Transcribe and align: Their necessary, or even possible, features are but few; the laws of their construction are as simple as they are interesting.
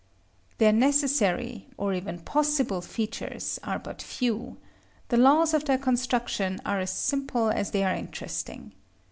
Their 0.57 0.73
necessary, 0.73 1.67
or 1.77 1.93
even 1.93 2.21
possible, 2.21 2.81
features 2.81 3.59
are 3.63 3.77
but 3.77 4.01
few; 4.01 4.57
the 5.09 5.17
laws 5.17 5.53
of 5.53 5.65
their 5.65 5.77
construction 5.77 6.59
are 6.65 6.79
as 6.79 6.89
simple 6.89 7.51
as 7.51 7.69
they 7.69 7.83
are 7.83 7.93
interesting. 7.93 8.71